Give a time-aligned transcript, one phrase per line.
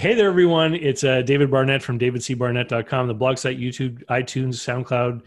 [0.00, 0.74] Hey there, everyone.
[0.74, 5.20] It's uh, David Barnett from davidcbarnett.com, the blog site, YouTube, iTunes, SoundCloud,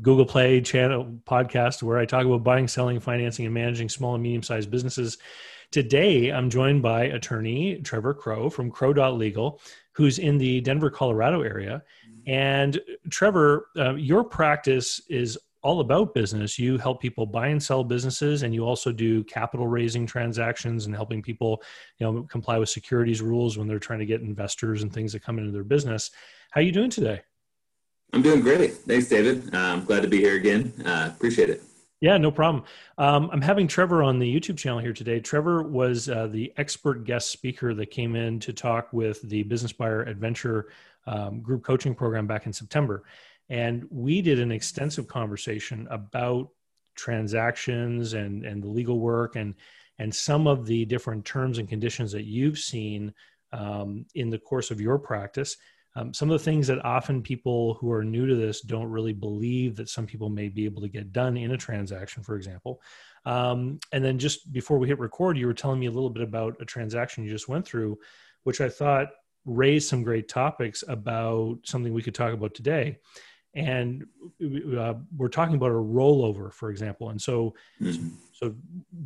[0.00, 4.22] Google Play channel podcast, where I talk about buying, selling, financing, and managing small and
[4.22, 5.18] medium sized businesses.
[5.72, 9.60] Today, I'm joined by attorney Trevor Crow from Crow.legal,
[9.90, 11.82] who's in the Denver, Colorado area.
[12.24, 12.80] And
[13.10, 16.58] Trevor, uh, your practice is all about business.
[16.58, 20.94] You help people buy and sell businesses, and you also do capital raising transactions and
[20.94, 21.62] helping people,
[21.98, 25.22] you know, comply with securities rules when they're trying to get investors and things that
[25.22, 26.10] come into their business.
[26.50, 27.22] How are you doing today?
[28.12, 28.72] I'm doing great.
[28.72, 29.54] Thanks, David.
[29.54, 30.72] Uh, I'm glad to be here again.
[30.84, 31.62] Uh, appreciate it.
[32.00, 32.62] Yeah, no problem.
[32.96, 35.18] Um, I'm having Trevor on the YouTube channel here today.
[35.18, 39.72] Trevor was uh, the expert guest speaker that came in to talk with the Business
[39.72, 40.66] Buyer Advantage
[41.06, 43.02] um, group coaching program back in September.
[43.50, 46.50] And we did an extensive conversation about
[46.96, 49.54] transactions and, and the legal work and,
[49.98, 53.14] and some of the different terms and conditions that you've seen
[53.52, 55.56] um, in the course of your practice.
[55.96, 59.14] Um, some of the things that often people who are new to this don't really
[59.14, 62.80] believe that some people may be able to get done in a transaction, for example.
[63.24, 66.22] Um, and then just before we hit record, you were telling me a little bit
[66.22, 67.98] about a transaction you just went through,
[68.44, 69.08] which I thought
[69.44, 72.98] raised some great topics about something we could talk about today
[73.58, 74.06] and
[74.78, 77.10] uh, we're talking about a rollover for example.
[77.10, 78.08] And so mm-hmm.
[78.32, 78.54] so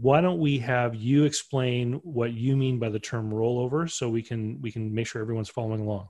[0.01, 4.23] why don't we have you explain what you mean by the term rollover so we
[4.23, 6.09] can we can make sure everyone's following along?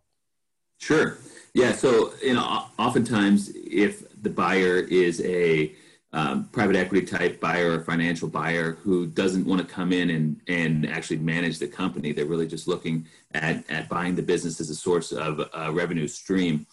[0.78, 1.18] Sure.
[1.54, 5.74] Yeah so you know oftentimes if the buyer is a
[6.14, 10.38] um, private equity type buyer or financial buyer who doesn't want to come in and,
[10.46, 14.68] and actually manage the company they're really just looking at, at buying the business as
[14.68, 16.66] a source of a revenue stream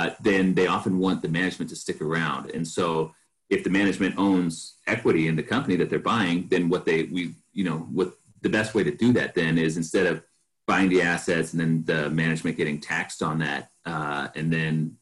[0.00, 2.50] uh, then they often want the management to stick around.
[2.50, 3.12] And so
[3.50, 7.34] if the management owns equity in the company that they're buying, then what they we
[7.52, 8.08] you know what
[8.40, 10.22] the best way to do that then is instead of
[10.66, 14.96] buying the assets and then the management getting taxed on that, uh, and then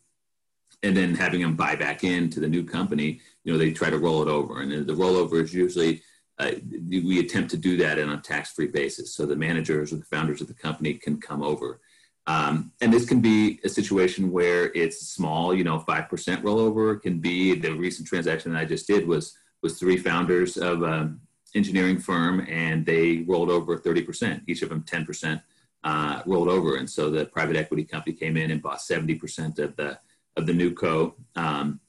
[0.83, 3.99] and then having them buy back into the new company, you know, they try to
[3.99, 6.03] roll it over, and the rollover is usually
[6.41, 6.53] uh,
[6.89, 10.41] we attempt to do that on a tax-free basis, so the managers or the founders
[10.41, 11.81] of the company can come over.
[12.29, 16.09] Um, and this can be a situation where it's small, you know, 5%
[16.43, 17.01] rollover.
[17.01, 21.19] Can be the recent transaction that I just did was, was three founders of an
[21.55, 25.43] engineering firm and they rolled over 30%, each of them 10%
[25.85, 26.77] uh, rolled over.
[26.77, 29.99] And so the private equity company came in and bought 70% of the,
[30.37, 31.15] of the new co.
[31.35, 31.81] Um,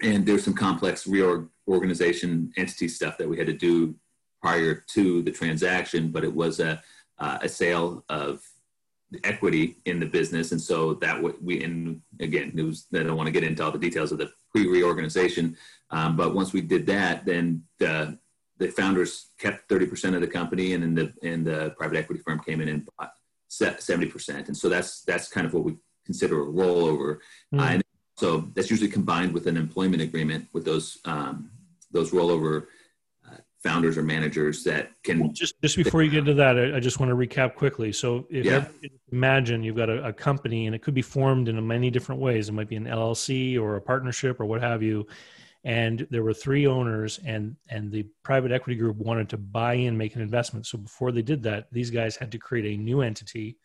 [0.00, 3.96] and there's some complex reorganization entity stuff that we had to do
[4.40, 6.80] prior to the transaction, but it was a,
[7.18, 8.44] uh, a sale of
[9.24, 13.26] equity in the business, and so that we and again, it was I don't want
[13.26, 15.56] to get into all the details of the pre reorganization,
[15.90, 18.18] um, but once we did that, then the
[18.58, 22.40] the founders kept 30% of the company, and then the and the private equity firm
[22.40, 23.12] came in and bought
[23.50, 27.18] 70%, and so that's that's kind of what we consider a rollover,
[27.54, 27.60] mm.
[27.60, 27.82] uh, and
[28.16, 31.50] so that's usually combined with an employment agreement with those um,
[31.90, 32.66] those rollover
[33.62, 36.98] founders or managers that can just just before you get into that I, I, just
[36.98, 37.92] want to recap quickly.
[37.92, 38.66] So if yeah.
[39.12, 42.48] imagine you've got a, a, company and it could be formed in many different ways.
[42.48, 45.06] It might be an llc or a partnership or what have you.
[45.64, 49.96] And there were three owners and and the private equity group wanted to buy in
[49.96, 50.66] make an investment.
[50.66, 53.58] So before they did that these guys had to create a new entity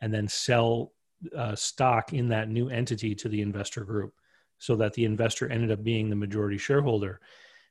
[0.00, 0.92] and then sell
[1.36, 4.14] uh, stock in that new entity to the investor group
[4.58, 7.20] so that the investor ended up being the majority shareholder.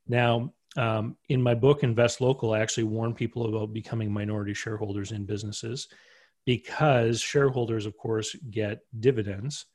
[0.08, 5.12] Now um, in my book invest local i actually warn people about becoming minority shareholders
[5.12, 5.88] in businesses
[6.46, 9.66] because shareholders of course get dividends.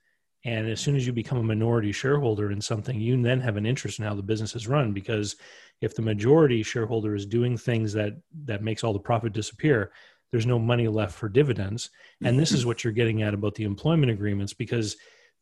[0.45, 3.67] And as soon as you become a minority shareholder in something you then have an
[3.67, 5.37] interest in how the business is run because
[5.81, 8.13] if the majority shareholder is doing things that
[8.45, 9.91] that makes all the profit disappear
[10.31, 11.91] there's no money left for dividends.
[12.23, 14.97] And this is what you're getting at about the employment agreements because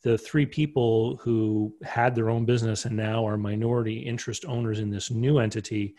[0.06, 4.88] the three people who had their own business and now are minority interest owners in
[4.88, 5.96] this new entity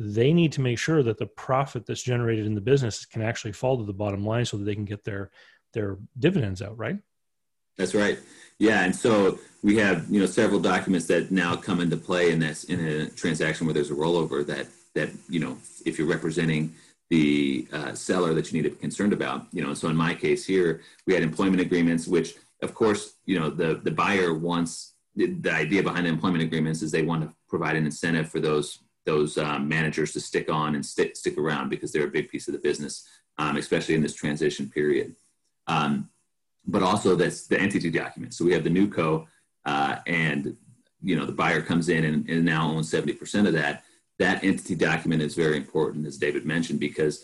[0.00, 3.52] they need to make sure that the profit that's generated in the business can actually
[3.52, 5.30] fall to the bottom line so that they can get their
[5.74, 6.98] their dividends out right?
[7.76, 8.18] That's right.
[8.58, 12.40] Yeah and so we have you know several documents that now come into play in
[12.40, 14.66] this in a transaction where there's a rollover that
[14.96, 16.74] that you know if you're representing
[17.10, 20.14] the uh, seller that you need to be concerned about you know so in my
[20.14, 24.94] case here we had employment agreements which of course, you know, the, the buyer wants
[25.14, 28.40] the, the idea behind the employment agreements is they want to provide an incentive for
[28.40, 32.28] those those um, managers to stick on and stick stick around because they're a big
[32.28, 33.06] piece of the business,
[33.38, 35.14] um, especially in this transition period.
[35.68, 36.10] Um,
[36.66, 38.34] but also that's the entity document.
[38.34, 39.26] So we have the new co,
[39.64, 40.56] uh, and
[41.02, 43.84] you know the buyer comes in and, and now owns seventy percent of that.
[44.18, 47.22] That entity document is very important, as David mentioned, because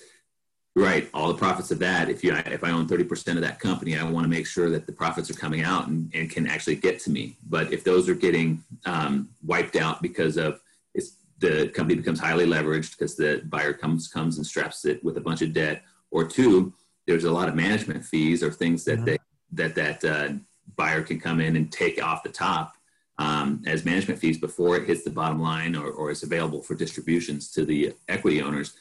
[0.74, 2.08] Right, all the profits of that.
[2.08, 4.70] If you, if I own thirty percent of that company, I want to make sure
[4.70, 7.36] that the profits are coming out and, and can actually get to me.
[7.46, 10.62] But if those are getting um, wiped out because of
[10.94, 15.18] it's the company becomes highly leveraged because the buyer comes comes and straps it with
[15.18, 16.72] a bunch of debt, or two,
[17.06, 19.04] there's a lot of management fees or things that mm-hmm.
[19.04, 19.18] they
[19.52, 20.32] that that uh,
[20.76, 22.76] buyer can come in and take off the top
[23.18, 26.74] um, as management fees before it hits the bottom line or, or is available for
[26.74, 28.72] distributions to the equity owners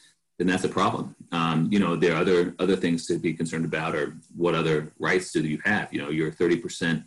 [0.42, 1.14] then that's a problem.
[1.30, 4.92] Um, you know, there are other other things to be concerned about, or what other
[4.98, 5.92] rights do you have?
[5.92, 7.04] You know, you're a 30%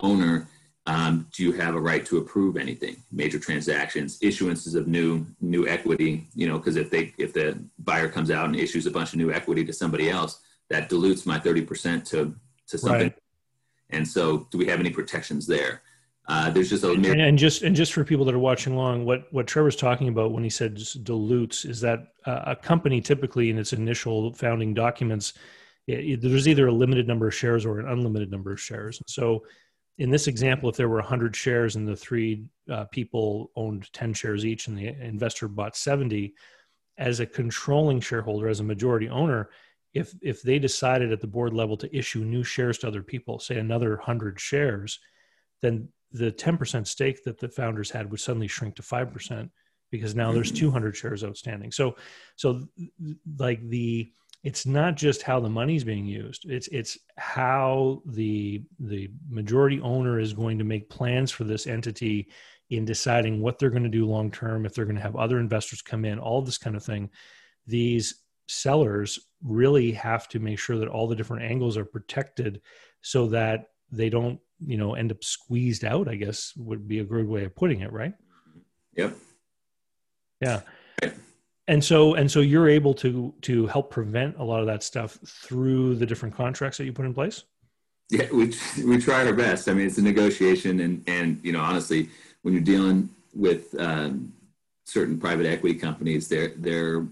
[0.00, 0.46] owner.
[0.84, 2.96] Um, do you have a right to approve anything?
[3.10, 6.26] Major transactions, issuances of new new equity.
[6.34, 9.18] You know, because if they if the buyer comes out and issues a bunch of
[9.18, 12.34] new equity to somebody else, that dilutes my 30% to
[12.68, 13.00] to something.
[13.00, 13.18] Right.
[13.88, 15.80] And so, do we have any protections there?
[16.26, 19.04] Uh, there's just a and, and, just and just for people that are watching along,
[19.04, 23.50] what what Trevor's talking about when he said dilutes is that uh, a company typically
[23.50, 25.34] in its initial founding documents,
[25.86, 28.98] it, it, there's either a limited number of shares or an unlimited number of shares.
[28.98, 29.44] And So,
[29.98, 34.14] in this example, if there were 100 shares and the three uh, people owned 10
[34.14, 36.34] shares each, and the investor bought 70,
[36.96, 39.50] as a controlling shareholder, as a majority owner,
[39.92, 43.38] if if they decided at the board level to issue new shares to other people,
[43.38, 45.00] say another 100 shares,
[45.60, 49.50] then the 10% stake that the founders had would suddenly shrink to 5%
[49.90, 50.66] because now there's mm-hmm.
[50.66, 51.72] 200 shares outstanding.
[51.72, 51.96] So,
[52.36, 52.66] so
[53.36, 54.12] like the,
[54.44, 56.48] it's not just how the money's being used.
[56.48, 62.28] It's, it's how the, the majority owner is going to make plans for this entity
[62.70, 65.40] in deciding what they're going to do long term, if they're going to have other
[65.40, 67.10] investors come in, all this kind of thing.
[67.66, 72.60] These sellers really have to make sure that all the different angles are protected
[73.00, 77.04] so that they don't you know end up squeezed out i guess would be a
[77.04, 78.14] good way of putting it right?
[78.96, 79.16] Yep.
[80.40, 80.60] Yeah.
[81.66, 85.18] And so and so you're able to to help prevent a lot of that stuff
[85.24, 87.44] through the different contracts that you put in place?
[88.10, 89.68] Yeah we we try our best.
[89.68, 92.10] I mean it's a negotiation and and you know honestly
[92.42, 94.32] when you're dealing with um,
[94.84, 97.06] certain private equity companies they're they're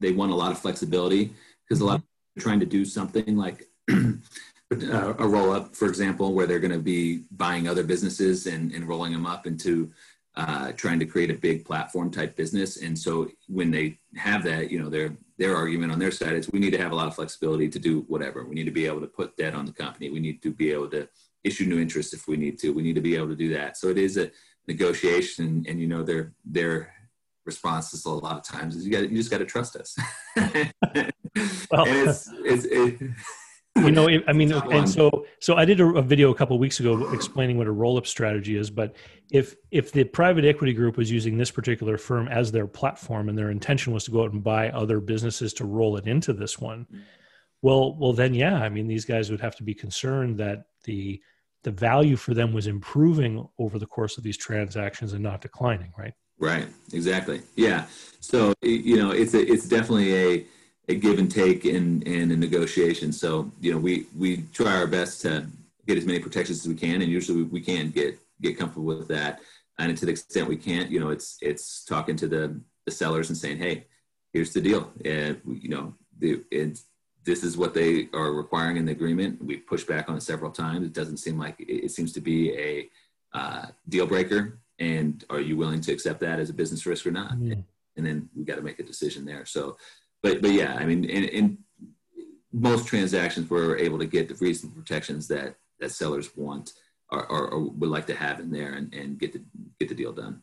[0.00, 1.32] they want a lot of flexibility
[1.64, 2.38] because a lot mm-hmm.
[2.38, 3.64] of trying to do something like
[4.72, 8.72] uh, a roll up, for example, where they're going to be buying other businesses and,
[8.72, 9.90] and rolling them up into
[10.36, 12.82] uh, trying to create a big platform type business.
[12.82, 16.50] And so when they have that, you know, their their argument on their side is
[16.50, 18.44] we need to have a lot of flexibility to do whatever.
[18.44, 20.10] We need to be able to put debt on the company.
[20.10, 21.08] We need to be able to
[21.44, 22.70] issue new interest if we need to.
[22.70, 23.76] We need to be able to do that.
[23.76, 24.30] So it is a
[24.66, 26.92] negotiation, and you know, their their
[27.44, 29.96] response is a lot of times is you got you just got to trust us.
[30.36, 33.10] well, and it's, it's it,
[33.84, 36.80] you know i mean and so so i did a, a video a couple weeks
[36.80, 38.94] ago explaining what a roll-up strategy is but
[39.30, 43.36] if if the private equity group was using this particular firm as their platform and
[43.36, 46.58] their intention was to go out and buy other businesses to roll it into this
[46.58, 47.00] one mm.
[47.62, 51.20] well well then yeah i mean these guys would have to be concerned that the
[51.64, 55.92] the value for them was improving over the course of these transactions and not declining
[55.98, 56.14] right?
[56.38, 56.68] Right.
[56.92, 57.42] Exactly.
[57.56, 57.86] Yeah.
[58.20, 60.46] So you know it's a it's definitely a
[60.88, 63.12] a give and take in in a negotiation.
[63.12, 65.46] So you know, we we try our best to
[65.86, 69.08] get as many protections as we can, and usually we can get get comfortable with
[69.08, 69.40] that.
[69.78, 73.28] And to the extent we can't, you know, it's it's talking to the the sellers
[73.28, 73.86] and saying, hey,
[74.32, 76.84] here's the deal, and you know, the it's
[77.24, 79.44] this is what they are requiring in the agreement.
[79.44, 80.86] We pushed back on it several times.
[80.86, 82.88] It doesn't seem like it seems to be a
[83.34, 84.58] uh, deal breaker.
[84.78, 87.32] And are you willing to accept that as a business risk or not?
[87.32, 87.64] Mm.
[87.96, 89.44] And then we got to make a decision there.
[89.44, 89.76] So
[90.22, 91.58] but but yeah, I mean, in, in
[92.52, 96.72] most transactions, we're able to get the reasonable protections that that sellers want
[97.10, 99.42] or, or, or, would like to have in there and, and get the
[99.78, 100.42] get the deal done.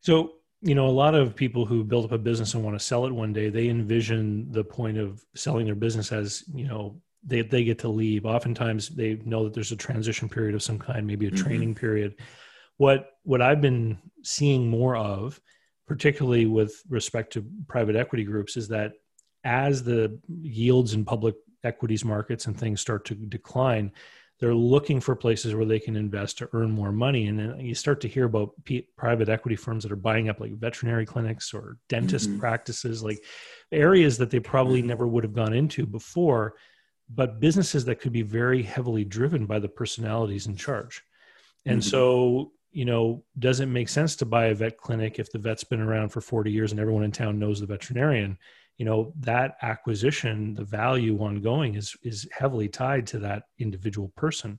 [0.00, 2.84] So you know, a lot of people who build up a business and want to
[2.84, 7.00] sell it one day, they envision the point of selling their business as you know
[7.24, 8.26] they they get to leave.
[8.26, 11.44] Oftentimes, they know that there's a transition period of some kind, maybe a mm-hmm.
[11.44, 12.16] training period.
[12.76, 15.40] What what I've been seeing more of
[15.88, 18.92] particularly with respect to private equity groups, is that
[19.44, 23.90] as the yields in public equities markets and things start to decline,
[24.38, 27.26] they're looking for places where they can invest to earn more money.
[27.26, 30.38] And then you start to hear about P- private equity firms that are buying up
[30.38, 32.38] like veterinary clinics or dentist mm-hmm.
[32.38, 33.24] practices, like
[33.72, 36.54] areas that they probably never would have gone into before,
[37.08, 41.02] but businesses that could be very heavily driven by the personalities in charge.
[41.66, 41.88] And mm-hmm.
[41.88, 45.64] so you know, does it make sense to buy a vet clinic if the vet's
[45.64, 48.38] been around for 40 years and everyone in town knows the veterinarian?
[48.76, 54.58] You know, that acquisition, the value ongoing is is heavily tied to that individual person.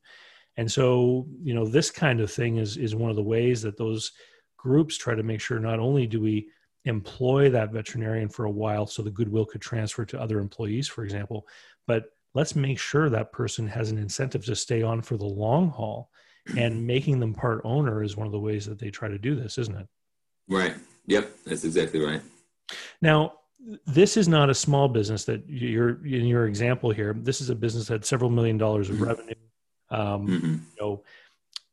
[0.58, 3.78] And so, you know, this kind of thing is is one of the ways that
[3.78, 4.12] those
[4.58, 6.50] groups try to make sure not only do we
[6.86, 11.04] employ that veterinarian for a while so the goodwill could transfer to other employees, for
[11.04, 11.48] example.
[11.88, 15.70] But let's make sure that person has an incentive to stay on for the long
[15.70, 16.10] haul.
[16.58, 19.36] And making them part owner is one of the ways that they try to do
[19.36, 19.88] this, isn't it?
[20.48, 20.76] Right.
[21.08, 21.32] Yep.
[21.46, 22.22] That's exactly right.
[23.02, 23.34] Now,
[23.86, 27.14] this is not a small business that you're in your example here.
[27.18, 29.06] This is a business that had several million dollars of mm-hmm.
[29.06, 29.34] revenue.
[29.90, 30.48] Um, mm-hmm.
[30.48, 31.04] You know,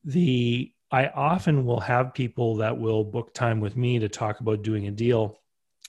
[0.04, 4.62] the I often will have people that will book time with me to talk about
[4.62, 5.40] doing a deal,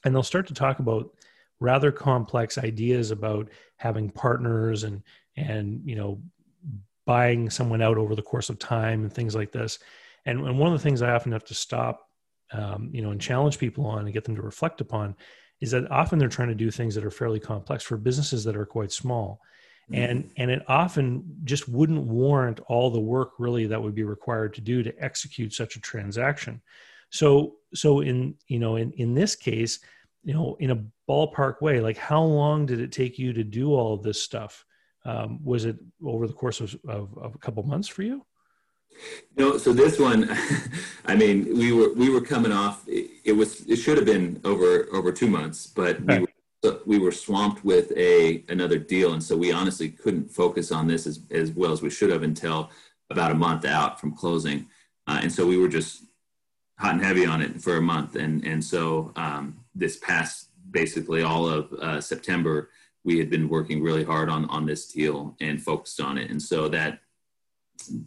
[0.03, 1.11] and they'll start to talk about
[1.59, 5.01] rather complex ideas about having partners and
[5.35, 6.21] and you know
[7.07, 9.79] buying someone out over the course of time and things like this.
[10.25, 12.07] And, and one of the things I often have to stop,
[12.51, 15.15] um, you know, and challenge people on and get them to reflect upon
[15.59, 18.55] is that often they're trying to do things that are fairly complex for businesses that
[18.55, 19.41] are quite small.
[19.89, 20.03] Mm-hmm.
[20.03, 24.53] And, and it often just wouldn't warrant all the work really that would be required
[24.55, 26.61] to do to execute such a transaction.
[27.09, 29.79] So, so in, you know, in, in this case,
[30.23, 33.73] you know, in a ballpark way, like how long did it take you to do
[33.73, 34.65] all of this stuff?
[35.07, 38.25] Um, was it over the course of, of, of a couple months for you?
[39.37, 40.29] No, so this one,
[41.05, 42.83] I mean, we were we were coming off.
[42.87, 46.99] It, it was it should have been over over two months, but we were, we
[46.99, 51.21] were swamped with a another deal, and so we honestly couldn't focus on this as
[51.31, 52.69] as well as we should have until
[53.09, 54.67] about a month out from closing,
[55.07, 56.03] uh, and so we were just
[56.79, 61.23] hot and heavy on it for a month, and and so um, this past basically
[61.23, 62.69] all of uh, September,
[63.07, 66.41] we had been working really hard on on this deal and focused on it, and
[66.41, 66.99] so that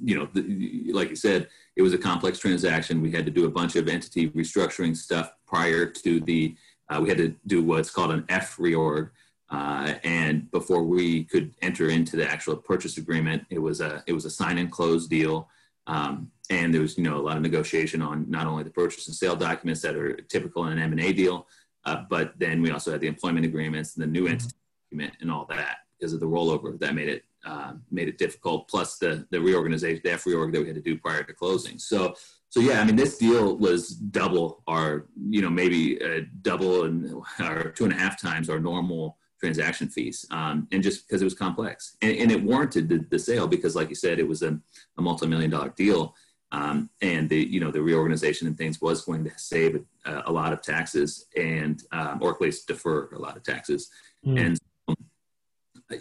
[0.03, 3.01] you know, the, like you said, it was a complex transaction.
[3.01, 6.57] We had to do a bunch of entity restructuring stuff prior to the,
[6.89, 9.11] uh, we had to do what's called an F reorg.
[9.49, 14.13] Uh, and before we could enter into the actual purchase agreement, it was a, it
[14.13, 15.49] was a sign and close deal.
[15.87, 19.07] Um, and there was, you know, a lot of negotiation on not only the purchase
[19.07, 21.47] and sale documents that are typical in an M&A deal,
[21.85, 24.35] uh, but then we also had the employment agreements and the new mm-hmm.
[24.35, 24.55] entity
[24.91, 28.69] document and all that because of the rollover that made it uh, made it difficult.
[28.69, 31.79] Plus the the reorganization, the F reorg that we had to do prior to closing.
[31.79, 32.15] So
[32.49, 37.15] so yeah, I mean this deal was double our you know maybe uh, double and
[37.41, 41.25] or two and a half times our normal transaction fees, um, and just because it
[41.25, 44.43] was complex and, and it warranted the, the, sale because like you said, it was
[44.43, 44.61] a,
[44.99, 46.15] a multi-million dollar deal.
[46.53, 50.33] Um, and the you know the reorganization and things was going to save a, a
[50.33, 53.89] lot of taxes and um, or at least defer a lot of taxes
[54.27, 54.39] mm.
[54.39, 54.59] and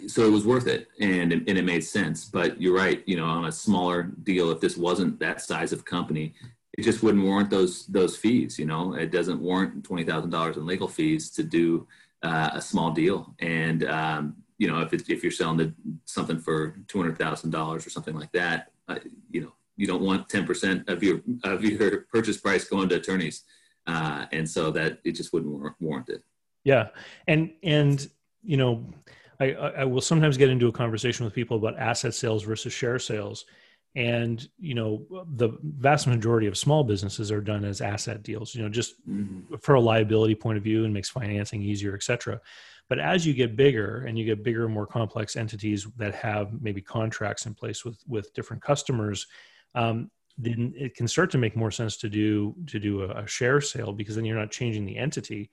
[0.06, 2.24] so it was worth it and, and it made sense.
[2.24, 5.84] But you're right you know on a smaller deal if this wasn't that size of
[5.84, 6.34] company
[6.78, 8.94] it just wouldn't warrant those those fees you know?
[8.94, 11.86] It doesn't warrant $20000 in legal fees to do
[12.22, 13.34] uh, a small deal.
[13.38, 18.14] And um, you know if, it, if you're selling the, something for $200000 or something
[18.14, 18.98] like that uh,
[19.30, 23.44] you know you don't want 10% of your of your purchase price going to attorneys.
[23.86, 26.22] Uh, and so that it just wouldn't warrant it.
[26.64, 26.88] Yeah.
[27.26, 28.08] And and
[28.42, 28.84] you know
[29.40, 32.98] I, I will sometimes get into a conversation with people about asset sales versus share
[32.98, 33.46] sales.
[33.96, 35.04] And you know
[35.34, 39.56] the vast majority of small businesses are done as asset deals you know just mm-hmm.
[39.56, 42.40] for a liability point of view and makes financing easier etc
[42.88, 46.62] but as you get bigger and you get bigger and more complex entities that have
[46.62, 49.26] maybe contracts in place with with different customers
[49.74, 53.26] um, then it can start to make more sense to do to do a, a
[53.26, 55.50] share sale because then you're not changing the entity.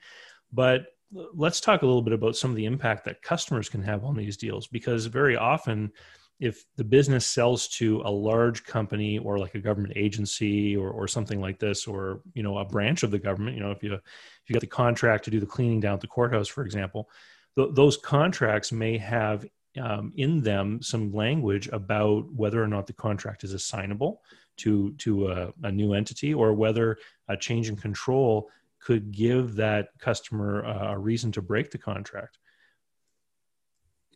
[0.51, 4.03] But let's talk a little bit about some of the impact that customers can have
[4.03, 5.91] on these deals because very often
[6.39, 11.07] if the business sells to a large company or like a government agency or, or
[11.07, 13.93] something like this or you know a branch of the government you know if you
[13.93, 14.01] if
[14.47, 17.09] you got the contract to do the cleaning down at the courthouse for example
[17.55, 19.45] th- those contracts may have
[19.81, 24.21] um, in them some language about whether or not the contract is assignable
[24.57, 26.97] to to a, a new entity or whether
[27.29, 28.49] a change in control
[28.79, 32.37] could give that customer uh, a reason to break the contract.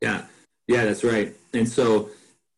[0.01, 0.25] Yeah,
[0.67, 1.33] yeah, that's right.
[1.53, 2.09] And so,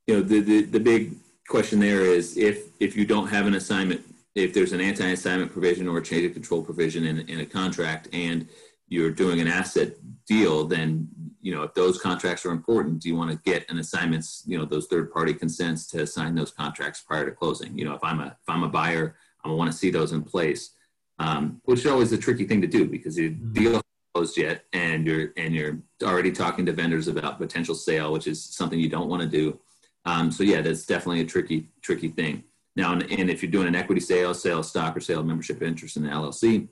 [0.08, 1.16] you know, the, the, the big
[1.48, 4.02] question there is if if you don't have an assignment,
[4.36, 8.08] if there's an anti-assignment provision or a change of control provision in, in a contract,
[8.14, 8.48] and
[8.88, 9.94] you're doing an asset
[10.26, 11.08] deal, then
[11.42, 14.58] you know if those contracts are important, do you want to get an assignments, you
[14.58, 17.78] know, those third-party consents to assign those contracts prior to closing?
[17.78, 20.24] You know, if I'm a if I'm a buyer, I want to see those in
[20.24, 20.72] place
[21.20, 23.54] um, which is always a tricky thing to do because the mm-hmm.
[23.54, 23.82] deal
[24.14, 28.44] closed yet, and you're and you're already talking to vendors about potential sale, which is
[28.44, 29.60] something you don't want to do.
[30.06, 32.44] Um, so yeah, that's definitely a tricky tricky thing.
[32.76, 35.26] Now, and, and if you're doing an equity sale, sale of stock, or sale of
[35.26, 36.68] membership interest in the LLC,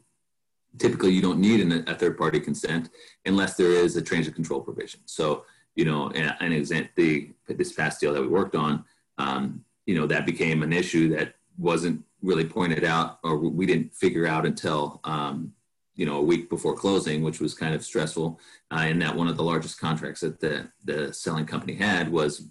[0.77, 2.89] typically you don't need an, a third party consent
[3.25, 5.01] unless there is a change of control provision.
[5.05, 5.45] So
[5.75, 8.83] you know, an example, the this past deal that we worked on,
[9.17, 13.93] um, you know, that became an issue that wasn't really pointed out or we didn't
[13.93, 15.53] figure out until um,
[15.95, 18.39] you know a week before closing, which was kind of stressful.
[18.71, 22.47] Uh, and that one of the largest contracts that the the selling company had was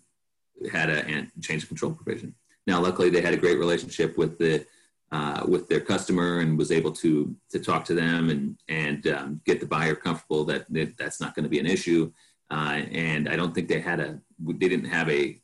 [0.70, 2.34] had a change of control provision.
[2.66, 4.66] Now, luckily, they had a great relationship with the
[5.12, 9.40] uh, with their customer and was able to to talk to them and and um,
[9.44, 12.12] get the buyer comfortable that, that that's not going to be an issue.
[12.50, 15.40] Uh, and I don't think they had a they didn't have a, a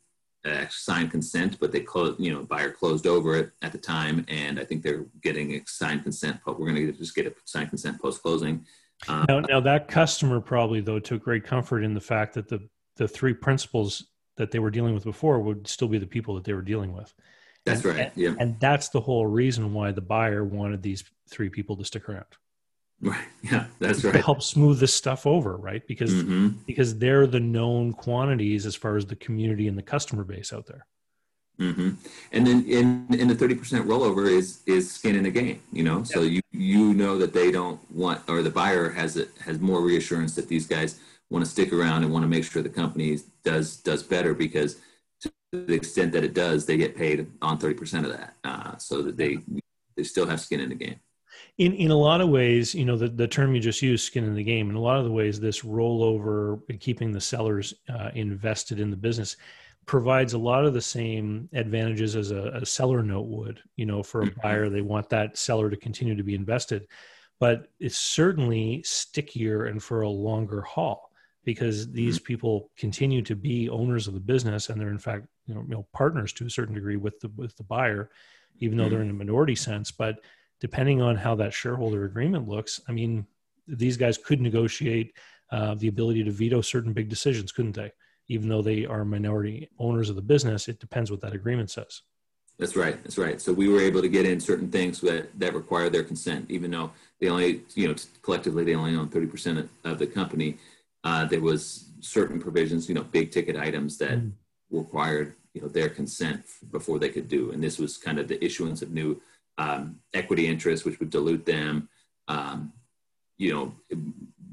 [0.69, 4.59] signed consent, but they closed you know buyer closed over it at the time, and
[4.59, 6.39] I think they're getting a signed consent.
[6.45, 8.65] But we're going to just get a signed consent post closing.
[9.07, 12.67] Um, now, now that customer probably though took great comfort in the fact that the
[12.97, 14.05] the three principals
[14.37, 16.93] that they were dealing with before would still be the people that they were dealing
[16.93, 17.13] with.
[17.65, 18.11] That's and, right.
[18.15, 18.35] Yeah.
[18.39, 22.25] And that's the whole reason why the buyer wanted these three people to stick around.
[23.01, 23.25] Right.
[23.43, 24.11] Yeah, that's right.
[24.11, 25.87] To help smooth this stuff over, right?
[25.87, 26.49] Because mm-hmm.
[26.65, 30.65] because they're the known quantities as far as the community and the customer base out
[30.65, 30.85] there.
[31.57, 31.91] Mm-hmm.
[32.33, 35.61] And then in in the thirty percent rollover is is skin in the game.
[35.71, 39.29] You know, so you you know that they don't want or the buyer has it
[39.45, 40.99] has more reassurance that these guys
[41.29, 44.75] want to stick around and want to make sure the company does does better because
[45.21, 48.35] to the extent that it does, they get paid on 30% of that.
[48.43, 49.37] Uh, so that they,
[49.95, 50.99] they still have skin in the game.
[51.57, 54.23] In, in a lot of ways, you know, the, the term you just used, skin
[54.23, 57.73] in the game, in a lot of the ways, this rollover and keeping the sellers
[57.89, 59.37] uh, invested in the business
[59.85, 63.59] provides a lot of the same advantages as a, a seller note would.
[63.75, 64.41] You know, for a mm-hmm.
[64.41, 66.87] buyer, they want that seller to continue to be invested,
[67.39, 71.07] but it's certainly stickier and for a longer haul
[71.47, 72.25] because these mm-hmm.
[72.25, 75.73] people continue to be owners of the business and they're in fact you know, you
[75.73, 78.11] know partners to a certain degree with the with the buyer
[78.59, 78.93] even though mm-hmm.
[78.93, 80.19] they're in a minority sense but
[80.59, 83.25] depending on how that shareholder agreement looks i mean
[83.67, 85.13] these guys could negotiate
[85.51, 87.91] uh, the ability to veto certain big decisions couldn't they
[88.27, 92.01] even though they are minority owners of the business it depends what that agreement says
[92.59, 95.53] that's right that's right so we were able to get in certain things that that
[95.53, 99.99] require their consent even though they only you know collectively they only own 30% of
[99.99, 100.57] the company
[101.03, 104.31] uh, there was certain provisions, you know, big ticket items that mm.
[104.71, 107.51] required, you know, their consent before they could do.
[107.51, 109.21] And this was kind of the issuance of new
[109.57, 111.89] um, equity interests, which would dilute them.
[112.27, 112.73] Um,
[113.37, 113.75] you know,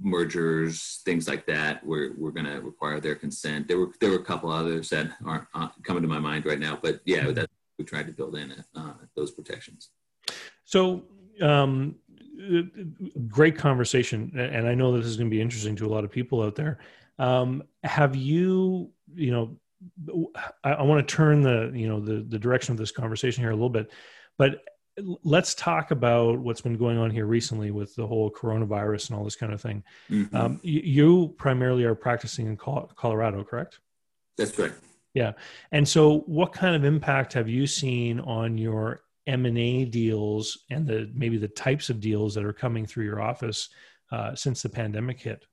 [0.01, 3.67] mergers, things like that, were we're going to require their consent.
[3.67, 6.59] There were there were a couple others that aren't uh, coming to my mind right
[6.59, 9.91] now, but yeah, that we tried to build in uh, those protections.
[10.65, 11.05] So
[11.41, 11.97] um,
[13.29, 16.11] great conversation, and I know this is going to be interesting to a lot of
[16.11, 16.79] people out there.
[17.19, 22.39] Um, have you, you know, I, I want to turn the, you know, the the
[22.39, 23.91] direction of this conversation here a little bit,
[24.37, 24.63] but
[25.25, 29.25] let's talk about what's been going on here recently with the whole coronavirus and all
[29.25, 29.83] this kind of thing.
[30.11, 30.37] Mm-hmm.
[30.37, 33.81] Um, you, you, primarily are practicing in Colorado, correct?
[34.39, 34.73] That's right.
[35.15, 35.33] Yeah.
[35.73, 41.11] And so, what kind of impact have you seen on your M&A deals and the
[41.15, 43.69] maybe the types of deals that are coming through your office
[44.13, 45.45] uh, since the pandemic hit?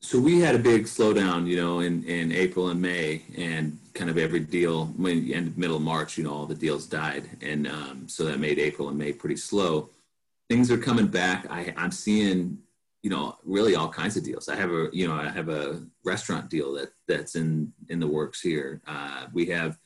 [0.00, 4.08] So we had a big slowdown, you know, in, in April and May, and kind
[4.08, 7.66] of every deal, when end middle of March, you know, all the deals died, and
[7.66, 9.90] um, so that made April and May pretty slow.
[10.48, 11.46] Things are coming back.
[11.50, 12.58] I, I'm seeing,
[13.02, 14.48] you know, really all kinds of deals.
[14.48, 18.06] I have a, you know, I have a restaurant deal that that's in in the
[18.06, 18.80] works here.
[18.86, 19.78] Uh, we have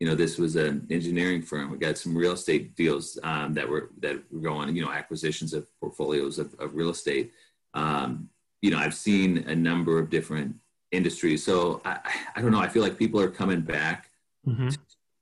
[0.00, 1.70] you know, this was an engineering firm.
[1.70, 5.52] We got some real estate deals um, that were that were going, you know, acquisitions
[5.52, 7.32] of portfolios of, of real estate.
[7.74, 8.30] Um,
[8.62, 10.56] you know, I've seen a number of different
[10.92, 11.44] industries.
[11.44, 11.98] So I,
[12.36, 12.60] I don't know.
[12.60, 14.10] I feel like people are coming back,
[14.46, 14.68] mm-hmm.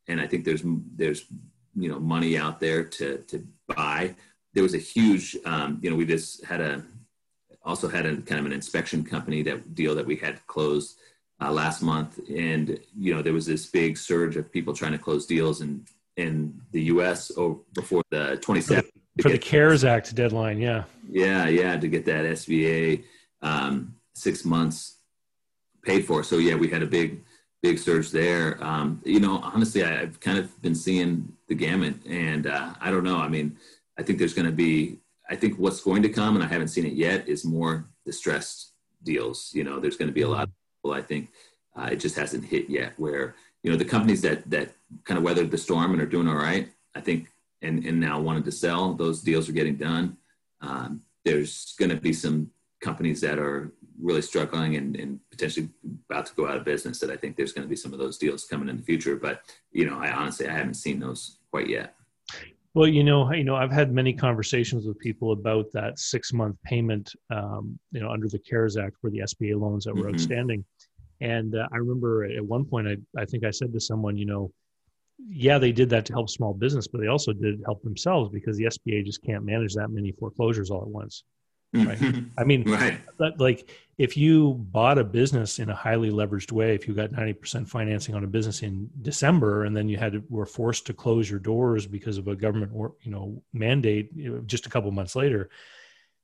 [0.09, 0.63] and I think there's
[0.97, 1.25] there's
[1.77, 4.15] you know money out there to to buy.
[4.55, 6.85] There was a huge, um, you know, we just had a
[7.65, 10.99] also had a kind of an inspection company that deal that we had closed
[11.41, 14.99] uh, last month, and you know there was this big surge of people trying to
[14.99, 15.85] close deals in
[16.17, 17.31] in the U.S.
[17.37, 18.89] over before the 27th
[19.23, 20.59] for the CARES Act deadline.
[20.59, 23.05] Yeah, yeah, yeah, to get that SBA
[23.43, 24.97] um, six months
[25.83, 26.23] paid for.
[26.23, 27.25] So yeah, we had a big
[27.63, 28.63] big surge there.
[28.63, 32.91] Um, you know, honestly, I, have kind of been seeing the gamut, and uh, I
[32.91, 33.19] don't know.
[33.19, 33.57] I mean,
[33.99, 34.99] I think there's going to be.
[35.31, 38.73] I think what's going to come, and I haven't seen it yet, is more distressed
[39.03, 39.51] deals.
[39.53, 40.49] You know, there's going to be a lot
[40.91, 41.29] I think
[41.77, 42.95] uh, it just hasn't hit yet.
[42.97, 44.73] Where you know the companies that that
[45.05, 47.29] kind of weathered the storm and are doing all right, I think,
[47.63, 50.17] and and now wanted to sell, those deals are getting done.
[50.61, 55.69] Um, there's going to be some companies that are really struggling and, and, potentially
[56.09, 57.99] about to go out of business that I think there's going to be some of
[57.99, 59.17] those deals coming in the future.
[59.17, 61.95] But you know, I honestly I haven't seen those quite yet.
[62.75, 66.57] Well, you know, you know, I've had many conversations with people about that six month
[66.65, 70.15] payment, um, you know, under the CARES Act for the SBA loans that were mm-hmm.
[70.15, 70.65] outstanding.
[71.21, 74.27] And uh, I remember at one point, I, I think I said to someone, you
[74.27, 74.53] know,
[75.29, 78.57] yeah, they did that to help small business, but they also did help themselves because
[78.57, 81.25] the SBA just can't manage that many foreclosures all at once.
[81.75, 81.99] Right.
[82.39, 82.99] I mean, right.
[83.39, 87.69] like if you bought a business in a highly leveraged way, if you got 90%
[87.69, 91.29] financing on a business in December and then you had to, were forced to close
[91.29, 95.51] your doors because of a government or, you know, mandate just a couple months later,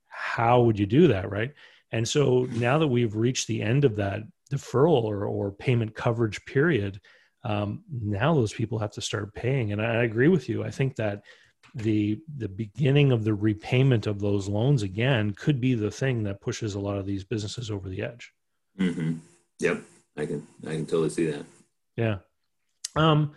[0.07, 1.29] how would you do that?
[1.29, 1.53] Right.
[1.91, 6.43] And so now that we've reached the end of that deferral or, or payment coverage
[6.45, 6.99] period,
[7.43, 9.71] um, now those people have to start paying.
[9.71, 10.63] And I, I agree with you.
[10.63, 11.21] I think that
[11.75, 16.39] the the beginning of the repayment of those loans again could be the thing that
[16.39, 18.33] pushes a lot of these businesses over the edge.
[18.79, 19.15] Mm-hmm.
[19.59, 19.81] Yep,
[20.15, 21.45] I can I can totally see that.
[21.97, 22.17] Yeah.
[22.95, 23.33] Um,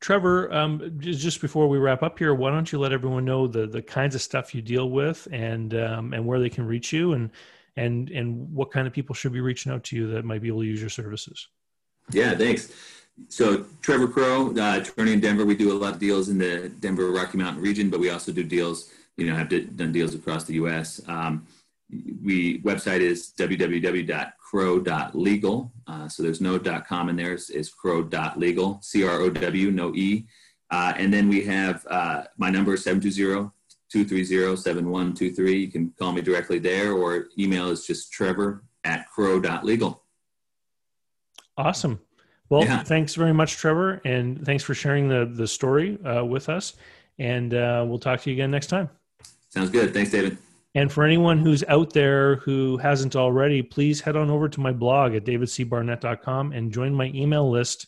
[0.00, 3.66] Trevor, um, just before we wrap up here, why don't you let everyone know the
[3.66, 7.14] the kinds of stuff you deal with and um, and where they can reach you
[7.14, 7.30] and
[7.76, 10.48] and and what kind of people should be reaching out to you that might be
[10.48, 11.48] able to use your services?
[12.12, 12.72] Yeah, thanks
[13.28, 15.44] so Trevor Crow, uh, attorney in Denver.
[15.44, 18.32] We do a lot of deals in the Denver Rocky Mountain region, but we also
[18.32, 18.90] do deals.
[19.16, 21.00] You know, have done deals across the U.S.
[21.06, 21.46] Um,
[22.22, 25.72] we website is www.crow.legal.
[25.86, 27.34] Uh, so there's no .com in there.
[27.34, 28.78] It's, it's crow.legal.
[28.82, 30.24] C R O W, no E.
[30.70, 35.60] Uh, and then we have uh, my number is 720-230-7123.
[35.60, 40.02] You can call me directly there, or email is just Trevor at crow.legal.
[41.56, 42.00] Awesome.
[42.50, 42.82] Well, yeah.
[42.82, 46.74] thanks very much, Trevor, and thanks for sharing the the story uh, with us.
[47.18, 48.90] And uh, we'll talk to you again next time.
[49.50, 49.94] Sounds good.
[49.94, 50.36] Thanks, David.
[50.74, 54.72] And for anyone who's out there who hasn't already, please head on over to my
[54.72, 57.86] blog at davidcbarnett.com and join my email list.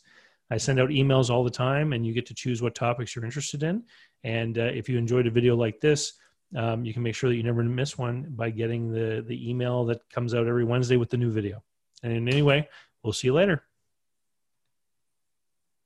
[0.51, 3.25] I send out emails all the time, and you get to choose what topics you're
[3.25, 3.85] interested in.
[4.23, 6.15] And uh, if you enjoyed a video like this,
[6.57, 9.85] um, you can make sure that you never miss one by getting the the email
[9.87, 11.63] that comes out every Wednesday with the new video.
[12.03, 12.69] And anyway,
[13.03, 13.65] we'll see you later.